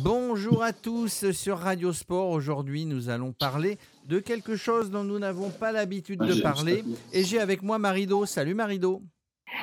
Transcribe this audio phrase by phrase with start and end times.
[0.00, 2.30] Bonjour à tous sur Radio Sport.
[2.30, 3.76] Aujourd'hui, nous allons parler
[4.06, 6.82] de quelque chose dont nous n'avons pas l'habitude de parler.
[7.12, 8.24] Et j'ai avec moi Marido.
[8.24, 9.02] Salut Marido.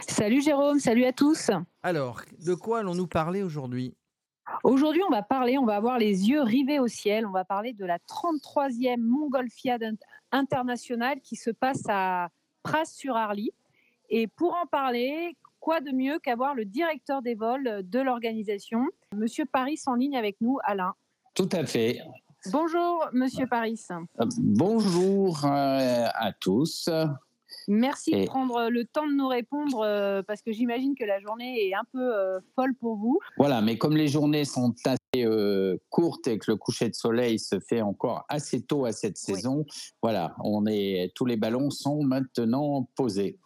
[0.07, 1.49] Salut Jérôme, salut à tous.
[1.81, 3.95] Alors, de quoi allons-nous parler aujourd'hui?
[4.63, 7.25] Aujourd'hui, on va parler, on va avoir les yeux rivés au ciel.
[7.25, 9.97] On va parler de la 33e Montgolfiade
[10.31, 12.29] internationale qui se passe à
[12.61, 13.51] Pras-sur-Arly.
[14.11, 18.85] Et pour en parler, quoi de mieux qu'avoir le directeur des vols de l'organisation,
[19.15, 20.93] Monsieur Paris en ligne avec nous, Alain.
[21.35, 21.99] Tout à fait.
[22.51, 23.79] Bonjour, Monsieur Paris.
[23.91, 26.89] Euh, bonjour euh, à tous.
[27.67, 31.67] Merci de prendre le temps de nous répondre euh, parce que j'imagine que la journée
[31.67, 33.19] est un peu folle pour vous.
[33.37, 35.25] Voilà, mais comme les journées sont assez
[35.89, 39.65] courtes et que le coucher de soleil se fait encore assez tôt à cette saison,
[40.01, 43.37] voilà, on est tous les ballons sont maintenant posés.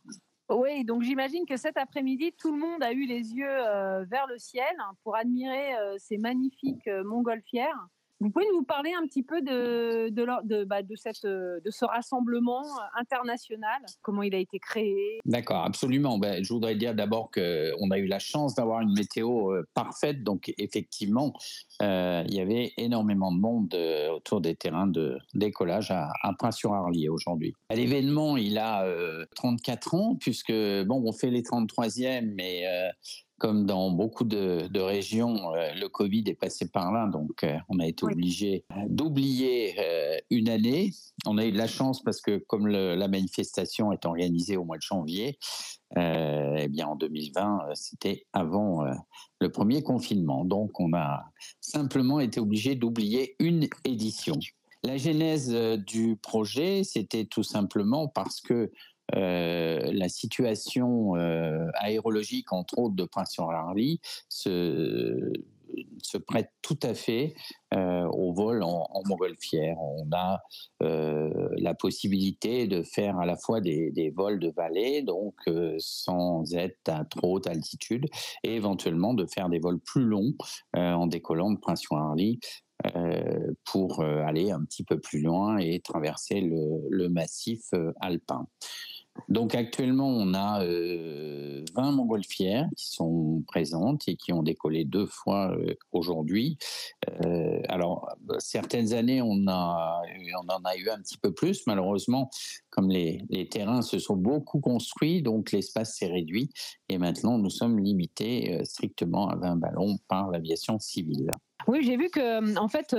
[0.56, 4.28] Oui, donc j'imagine que cet après-midi, tout le monde a eu les yeux euh, vers
[4.28, 7.88] le ciel pour admirer euh, ces magnifiques euh, montgolfières.
[8.20, 12.64] Vous pouvez nous parler un petit peu de, de, bah, de, cette, de ce rassemblement
[12.98, 15.20] international, comment il a été créé?
[15.26, 16.18] D'accord, absolument.
[16.18, 20.24] Ben, je voudrais dire d'abord qu'on a eu la chance d'avoir une météo euh, parfaite,
[20.24, 21.34] donc effectivement,
[21.82, 26.34] euh, il y avait énormément de monde euh, autour des terrains de décollage à, à
[26.34, 27.54] Prince-sur-Arly aujourd'hui.
[27.70, 28.86] L'événement, il a
[29.36, 32.64] 34 ans, puisque, bon, on fait les 33e, mais
[33.44, 37.78] comme dans beaucoup de, régions, euh, le Covid est passé par là, donc euh, on
[37.80, 40.92] a été obligé d'oublier euh, une année.
[41.26, 44.78] On a eu de la chance parce que comme la manifestation est organisée au mois
[44.78, 45.38] de janvier,
[45.98, 48.86] eh bien en 2020, c'était avant
[49.40, 51.26] le premier confinement, donc on a
[51.60, 54.40] simplement été obligé d'oublier une édition.
[54.84, 55.54] La genèse
[55.86, 58.72] du projet, c'était tout simplement parce que
[59.16, 65.34] euh, la situation euh, aérologique, entre autres, de Prince-sur-Arly se,
[66.02, 67.36] se prête tout à fait
[67.74, 69.78] euh, au vol en, montgolfière.
[69.80, 70.42] On a
[70.80, 75.36] la possibilité de faire à la fois des, vols de vallée, donc
[75.78, 78.06] sans être à trop haute altitude,
[78.44, 80.34] et éventuellement de faire des vols plus longs
[80.74, 82.40] en décollant de Prince-sur-Arly
[83.66, 87.62] pour aller un petit peu plus loin et traverser le massif
[88.02, 88.48] alpin.
[89.30, 95.06] Donc actuellement, on a euh, 20 montgolfières qui sont présentes et qui ont décollé deux
[95.06, 96.58] fois euh, aujourd'hui.
[97.26, 98.10] Euh, alors,
[98.40, 101.66] certaines années, on, en a eu un petit peu plus.
[101.68, 102.30] Malheureusement,
[102.70, 106.50] comme les, les terrains se sont beaucoup construits, donc l'espace s'est réduit.
[106.90, 111.32] Et maintenant, nous sommes limités euh, strictement à 20 ballons par l'aviation civile.
[111.68, 112.96] Oui, j'ai vu que en fait,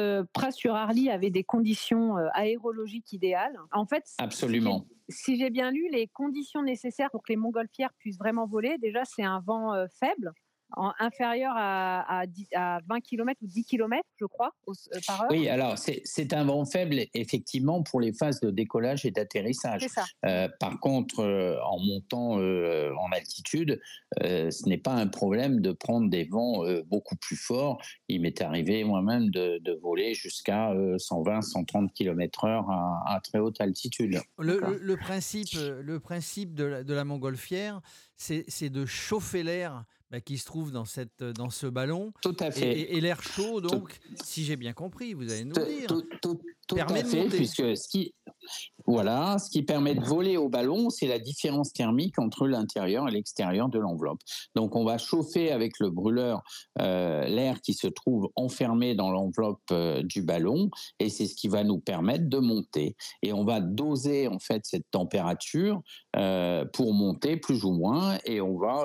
[0.53, 3.59] sur Arly avait des conditions aérologiques idéales.
[3.73, 8.19] En fait, absolument si j'ai bien lu, les conditions nécessaires pour que les montgolfières puissent
[8.19, 9.87] vraiment voler, déjà, c'est un vent euh,
[10.77, 12.23] faible, inférieur à,
[12.55, 14.73] à, 20 km ou 10 km, je crois, euh,
[15.07, 15.29] par heure.
[15.31, 19.87] Oui, alors c'est un vent faible, effectivement, pour les phases de décollage et d'atterrissage.
[20.25, 23.81] Euh, par contre, euh, en montant en altitude,
[24.21, 27.81] ce n'est pas un problème de prendre des vents beaucoup plus forts.
[28.09, 32.65] Il m'est arrivé moi-même de, voler jusqu'à 120-130 km/h
[33.07, 34.21] à, très haute altitude.
[34.39, 37.81] Le, principe, le principe de la, de la montgolfière,
[38.17, 42.13] c'est de chauffer l'air bah, qui se trouve dans, cette, dans ce ballon.
[42.23, 42.95] Tout à fait.
[42.95, 45.89] Et, l'air chaud, donc, si j'ai bien compris, vous allez nous dire.
[46.21, 48.15] Tout, à fait, puisque ce qui,
[48.87, 53.11] voilà, ce qui permet de voler au ballon, c'est la différence thermique entre l'intérieur et
[53.11, 54.21] l'extérieur de l'enveloppe.
[54.55, 56.43] Donc, on va chauffer avec le brûleur
[56.81, 61.49] euh, l'air qui se trouve enfermé dans l'enveloppe euh, du ballon, et c'est ce qui
[61.49, 62.97] va nous permettre de monter.
[63.23, 65.81] Et on va doser en fait cette température
[66.17, 68.85] euh, pour monter plus ou moins, et on va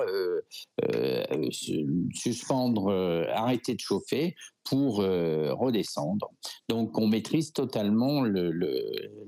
[2.12, 2.90] suspendre,
[3.32, 4.34] arrêter de chauffer
[4.70, 6.30] pour redescendre.
[6.68, 8.52] Donc on maîtrise totalement le,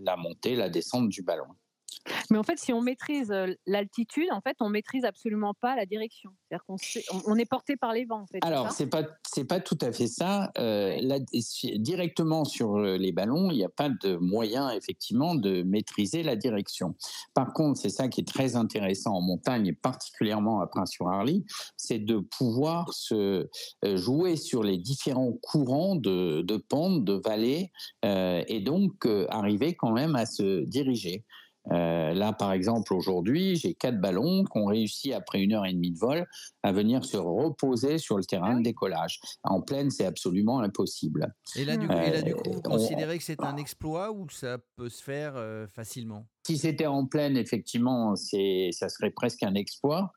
[0.04, 1.48] la montée, la descente du ballon.
[2.30, 3.32] Mais en fait, si on maîtrise
[3.66, 6.30] l'altitude, en fait, on maîtrise absolument pas la direction.
[6.48, 6.76] C'est-à-dire qu'on
[7.26, 8.22] on est porté par les vents.
[8.22, 10.50] En fait, Alors, c'est pas c'est pas tout à fait ça.
[10.58, 10.98] Euh,
[11.77, 16.94] directement sur les ballons, il n'y a pas de moyen effectivement de maîtriser la direction.
[17.34, 21.45] Par contre, c'est ça qui est très intéressant en montagne et particulièrement à Prince-sur-Arly,
[21.77, 23.48] c'est de pouvoir se
[23.83, 27.72] jouer sur les différents courants de, de pente, de vallée,
[28.04, 31.24] euh, et donc arriver quand même à se diriger.
[31.70, 35.72] Euh, là, par exemple, aujourd'hui, j'ai quatre ballons qui ont réussi, après une heure et
[35.72, 36.26] demie de vol,
[36.62, 39.20] à venir se reposer sur le terrain ah de décollage.
[39.44, 41.32] En pleine, c'est absolument impossible.
[41.56, 45.03] Et là, du coup, vous considérez que c'est un exploit ou que ça peut se
[45.03, 46.26] faire euh, facilement?
[46.44, 50.12] Si c'était en pleine, effectivement, c'est, ça serait presque un exploit.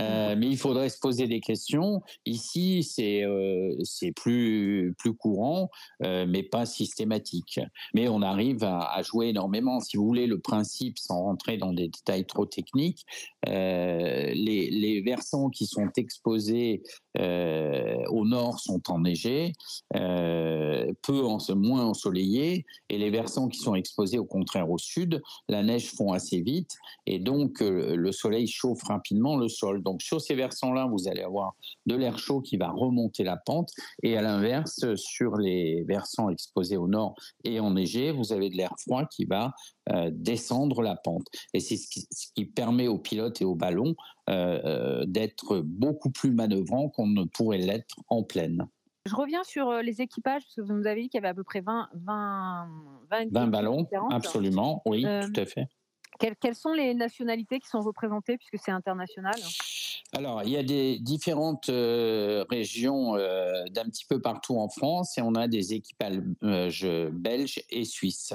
[0.00, 2.02] Euh, mais il faudrait se poser des questions.
[2.26, 5.70] Ici, c'est euh, c'est plus plus courant,
[6.02, 7.60] euh, mais pas systématique.
[7.94, 9.80] Mais on arrive à, à, jouer énormément.
[9.80, 13.06] Si vous voulez, le principe, sans rentrer dans des détails trop techniques,
[13.48, 16.82] euh, les, versants qui sont exposés
[17.16, 19.52] au nord sont enneigés,
[19.92, 25.62] peu en, moins ensoleillés, et les versants qui sont exposés au contraire au sud, la
[25.62, 26.72] neige fond assez vite,
[27.06, 29.82] et donc le soleil chauffe rapidement le sol.
[29.82, 31.54] Donc sur ces versants-là, vous allez avoir
[31.86, 33.70] de l'air chaud qui va remonter la pente,
[34.02, 37.14] et à l'inverse, sur les versants exposés au nord
[37.44, 39.52] et enneigés, vous avez de l'air froid qui va
[39.90, 41.26] euh, descendre la pente.
[41.52, 43.94] Et c'est ce qui, permet aux pilotes et aux ballons
[44.30, 48.66] euh, euh, d'être beaucoup plus manœuvrants qu'on ne pourrait l'être en pleine.
[49.06, 51.34] Je reviens sur les équipages, parce que vous nous avez dit qu'il y avait à
[51.34, 52.68] peu près 20, 20,
[53.30, 53.86] 20, ballons.
[54.10, 55.68] Absolument, oui, tout à fait.
[56.18, 59.34] Quelles, sont les nationalités qui sont représentées puisque c'est international?
[60.16, 65.18] Alors, il y a des différentes euh, régions euh, d'un petit peu partout en France
[65.18, 68.34] et on a des équipages belges et suisses.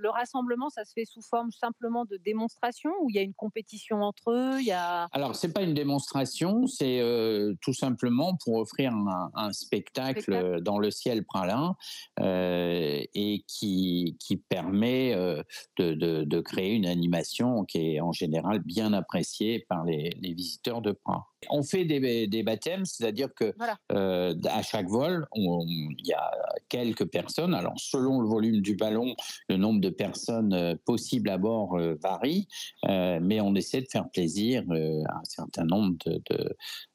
[0.00, 3.34] Le rassemblement, ça se fait sous forme simplement de démonstration ou il y a une
[3.34, 5.08] compétition entre eux il y a...
[5.12, 10.90] Alors, c'est pas une démonstration, c'est euh, tout simplement pour offrir un, spectacle, dans le
[10.90, 11.76] ciel pralin
[12.20, 15.42] euh, et qui, qui permet euh,
[15.78, 20.82] de, de, créer une animation qui est en général bien appréciée par les, les visiteurs
[20.82, 21.26] de Pras.
[21.50, 23.54] On fait des, des baptêmes, c'est-à-dire que
[23.92, 26.30] euh, à chaque vol, il y a
[26.68, 27.54] quelques personnes.
[27.54, 29.14] Alors, selon le volume du ballon,
[29.48, 32.48] le nombre de personnes euh, possibles à bord euh, varie,
[32.84, 36.22] mais on essaie de faire plaisir à un certain nombre de,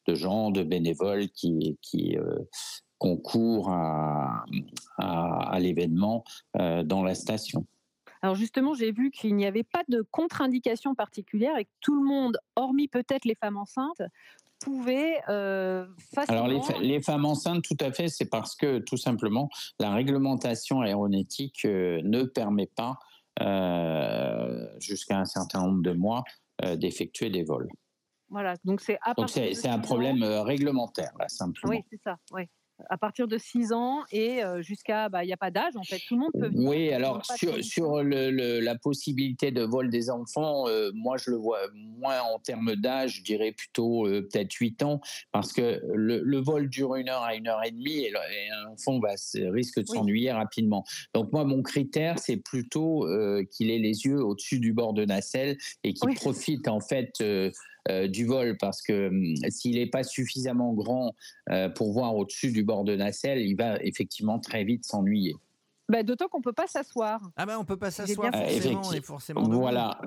[0.07, 2.17] de, gens, de bénévoles qui, qui
[2.97, 4.45] concourent à,
[4.97, 6.23] à, à l'événement
[6.53, 7.65] dans la station.
[8.21, 12.07] Alors justement, j'ai vu qu'il n'y avait pas de contre-indication particulière et que tout le
[12.07, 14.01] monde, hormis peut-être les femmes enceintes,
[14.59, 16.45] pouvait euh, facilement...
[16.45, 21.65] Alors les, femmes enceintes, tout à fait, c'est parce que tout simplement la réglementation aéronautique
[21.65, 22.99] euh, ne permet pas
[23.41, 26.23] euh, jusqu'à un certain nombre de mois
[26.75, 27.71] d'effectuer des vols.
[28.29, 31.73] Voilà, donc c'est c'est un problème réglementaire là simplement.
[31.73, 32.17] Oui, c'est ça.
[32.31, 32.43] Oui
[32.89, 35.83] à partir de 6 ans et euh, jusqu'à, bah, il n'y a pas d'âge en
[35.83, 36.69] fait, tout le monde peut venir.
[36.69, 41.37] Oui, alors sur, sur le, la possibilité de vol des enfants, euh, moi je le
[41.37, 45.01] vois moins en termes d'âge, je dirais plutôt euh, peut-être 8 ans,
[45.31, 48.71] parce que le, le, vol dure une heure à une heure et demie et, un
[48.71, 49.13] enfant va,
[49.51, 50.83] risque de s'ennuyer rapidement.
[51.13, 53.07] Donc moi mon critère c'est plutôt
[53.51, 57.21] qu'il ait les yeux au-dessus du bord de nacelle et qu'il profite en fait
[57.89, 61.15] euh, du vol parce que hum, s'il n'est pas suffisamment grand
[61.49, 65.33] euh, pour voir au-dessus du bord de nacelle, il va effectivement très vite s'ennuyer.
[65.91, 67.19] Bah, d'autant qu'on peut pas s'asseoir.
[67.35, 69.99] Ah ben on peut pas s'asseoir forcément, et forcément Voilà,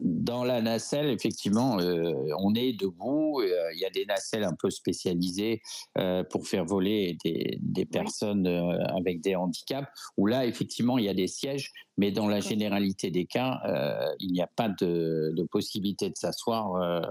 [0.00, 3.40] dans la nacelle effectivement, euh, on est debout.
[3.40, 5.62] Euh, il y a des nacelles un peu spécialisées
[5.96, 9.86] euh, pour faire voler des, des personnes avec des handicaps.
[10.16, 13.60] Où là effectivement il y a des sièges, mais dans la généralité des cas,
[14.18, 17.04] il n'y a pas de, de possibilité de s'asseoir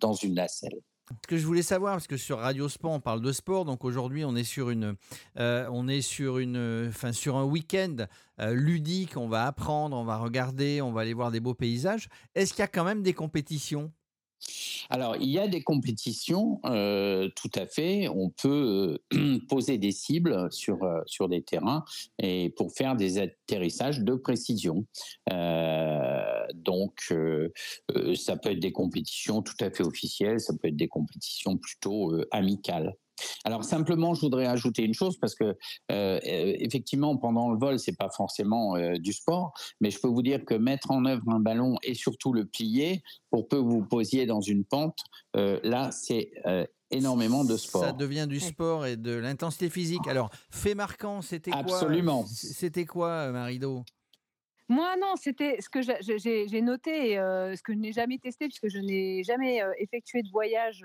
[0.00, 0.80] dans une nacelle.
[1.10, 3.84] Ce que je voulais savoir, parce que sur Radio Sport, on parle de sport, donc
[3.84, 4.96] aujourd'hui, on est sur une,
[5.38, 8.06] euh, on est sur une, enfin sur un week-end
[8.40, 9.16] euh, ludique.
[9.16, 12.08] On va apprendre, on va regarder, on va aller voir des beaux paysages.
[12.34, 13.92] Est-ce qu'il y a quand même des compétitions?
[14.90, 18.08] Alors, il y a des compétitions, euh, tout à fait.
[18.08, 21.84] On peut euh, poser des cibles sur, euh, sur des terrains
[22.18, 24.86] et pour faire des atterrissages de précision.
[26.54, 27.12] donc,
[28.14, 32.14] ça peut être des compétitions tout à fait officielles, ça peut être des compétitions plutôt
[32.30, 32.94] amicales.
[33.44, 35.56] Alors simplement, je voudrais ajouter une chose parce que
[35.92, 40.22] euh, effectivement, pendant le vol, c'est pas forcément euh, du sport, mais je peux vous
[40.22, 43.84] dire que mettre en œuvre un ballon et surtout le plier pour peu que vous
[43.84, 44.98] posiez dans une pente,
[45.36, 46.30] euh, là, c'est
[46.90, 47.84] énormément de sport.
[47.84, 50.06] Ça devient du sport et de l'intensité physique.
[50.06, 52.24] Alors, fait marquant, c'était quoi Absolument.
[52.26, 53.84] C'était quoi, Marido
[54.70, 58.68] moi, non, c'était ce que j'ai noté, et, ce que je n'ai jamais testé, puisque
[58.68, 60.82] je n'ai jamais effectué de voyage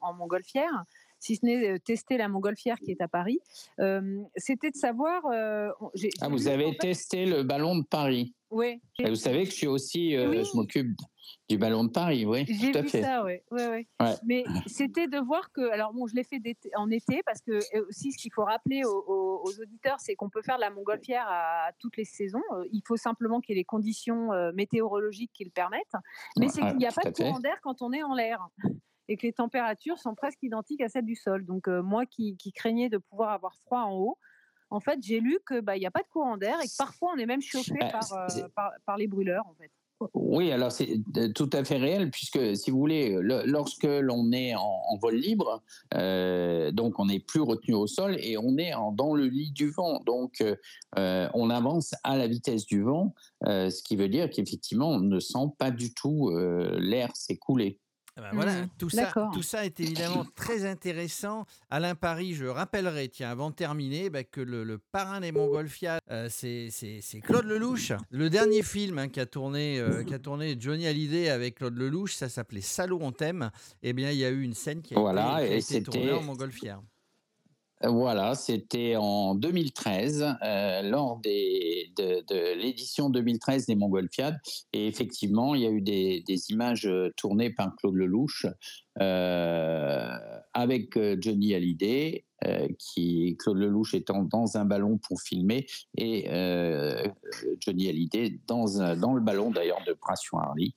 [0.00, 0.84] en, en, montgolfière
[1.18, 3.40] si ce n'est tester la montgolfière qui est à Paris.
[4.36, 5.22] C'était de savoir.
[5.30, 8.80] ah, vous avez testé le ballon de Paris Oui.
[8.98, 10.88] Vous savez que je suis aussi, je m'occupe
[11.48, 12.44] du ballon de Paris, oui.
[12.48, 13.34] J'ai vu ça, oui.
[13.50, 13.86] Ouais, ouais.
[14.24, 16.40] Mais c'était de voir que, alors bon, je l'ai fait
[16.74, 17.58] en été parce que
[17.88, 21.70] aussi ce qu'il faut rappeler aux, auditeurs, c'est qu'on peut faire de la montgolfière à,
[21.78, 22.42] toutes les saisons.
[22.72, 25.94] Il faut simplement qu'il y ait les conditions météorologiques qui le permettent.
[26.38, 28.48] Mais c'est qu'il n'y a pas de courant d'air quand on est en l'air
[29.08, 31.44] et que les températures sont presque identiques à celles du sol.
[31.44, 34.18] Donc euh, moi qui, craignais de pouvoir avoir froid en haut,
[34.70, 37.12] en fait j'ai lu que bah n'y a pas de courant d'air et que parfois
[37.14, 39.70] on est même chauffé bah, euh, par, par, les brûleurs en fait.
[40.12, 41.00] Oui, alors c'est
[41.34, 45.62] tout à fait réel, puisque si vous voulez, lorsque l'on est en, vol libre,
[45.94, 49.70] euh, donc on n'est plus retenu au sol et on est dans le lit du
[49.70, 50.00] vent.
[50.04, 50.42] Donc
[50.98, 53.14] euh, on avance à la vitesse du vent,
[53.46, 56.30] euh, ce qui veut dire qu'effectivement on ne sent pas du tout
[56.78, 57.80] l'air s'écouler.
[58.18, 58.68] Eh ben voilà, mmh.
[58.78, 61.44] tout ça, tout ça est évidemment très intéressant.
[61.68, 66.28] Alain Paris, je rappellerai, tiens, avant de terminer, bah, que le, parrain des Montgolfiades, euh,
[66.30, 66.70] c'est
[67.22, 67.92] Claude Lelouch.
[68.10, 72.30] Le dernier film hein, qu'a tourné, euh, a tourné Johnny Hallyday avec Claude Lelouch, ça
[72.30, 73.50] s'appelait Salaud on t'aime.
[73.82, 76.80] Eh bien, il y a eu une scène qui a été, tournée en Montgolfière.
[77.82, 84.38] Voilà, c'était en 2013, euh, lors de, l'édition 2013 des Montgolfiades.
[84.72, 88.46] Et effectivement, il y a eu des, images tournées par Claude Lelouch
[89.00, 90.16] euh,
[90.54, 95.66] avec euh, Johnny Hallyday, euh, qui Claude Lelouch étant dans un ballon pour filmer
[95.96, 96.26] et
[97.60, 100.72] Johnny Hallyday dans, un, dans le ballon d'ailleurs de Pression Harley.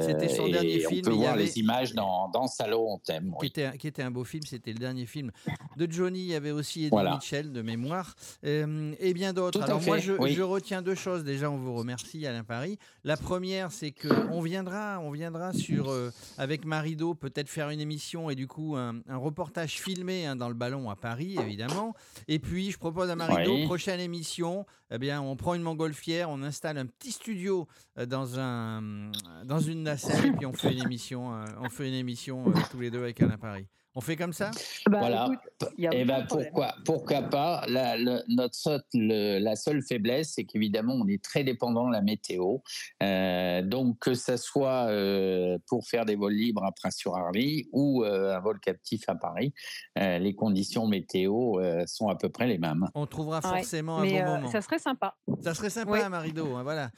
[0.00, 1.02] c'était son dernier film.
[1.06, 3.34] On peut voir les images dans, dans Salon on t'aime.
[3.40, 5.30] Qui, était, qui était un beau film, c'était le dernier film
[5.76, 6.20] de Johnny.
[6.20, 9.62] Il y avait aussi Eddie Mitchell de mémoire et bien d'autres.
[9.62, 11.24] Alors moi, je, je, retiens deux choses.
[11.24, 12.78] Déjà, on vous remercie Alain Paris.
[13.04, 15.92] La première, c'est que on viendra, on viendra sur
[16.38, 20.54] avec Marido peut-être faire une émission et du coup un, reportage filmé hein, dans le
[20.56, 21.94] ballon à Paris, évidemment.
[22.28, 26.42] Et puis, je propose à Marido, prochaine émission, eh bien, on prend une montgolfière, on
[26.42, 27.66] installe un petit studio
[27.98, 29.10] euh, dans, un,
[29.44, 32.52] dans une nacelle et puis on fait une émission, euh, on fait une émission euh,
[32.70, 33.66] tous les deux avec Alain Paris.
[33.98, 34.50] On fait comme ça?
[34.90, 35.30] Bah, Voilà.
[35.78, 37.64] et eh ben pourquoi, pourquoi pas?
[37.66, 37.96] La,
[38.28, 42.58] notre, la seule faiblesse, c'est qu'évidemment, on est très dépendant de la météo.
[43.02, 48.04] Euh, donc, que ce soit euh, pour faire des vols libres après sur Arly ou
[48.04, 49.54] euh, un vol captif à Paris,
[49.96, 52.86] les conditions météo sont à peu près les mêmes.
[52.94, 54.50] On trouvera forcément un bon moment.
[54.50, 55.14] Ça serait sympa.
[55.42, 56.54] Ça serait sympa, Marido.
[56.54, 56.90] Hein, voilà.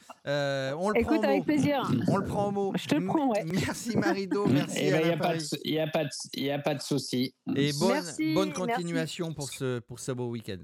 [0.77, 1.89] on le Écoute, avec plaisir.
[2.09, 2.73] On le prend au mot.
[2.75, 3.45] Je te le prends, ouais.
[3.45, 4.45] Merci, Marido.
[4.49, 4.79] Merci.
[4.81, 5.09] Il n'y
[5.79, 7.35] a, pas de, a pas de souci.
[7.55, 8.03] Et bonne,
[8.33, 10.61] bonne continuation pour ce, pour ce beau week-end.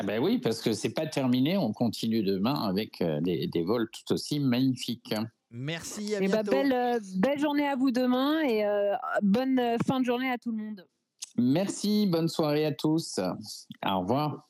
[0.00, 1.56] Ah ben oui, parce que c'est pas terminé.
[1.56, 5.14] On continue demain avec euh, des, des vols tout aussi magnifiques.
[5.50, 9.60] Merci, à et eh ben, belle, euh, belle, journée à vous demain et euh, bonne
[9.86, 10.86] fin de journée à tout le monde.
[11.36, 13.18] Merci, bonne soirée à tous.
[13.84, 14.47] Au revoir.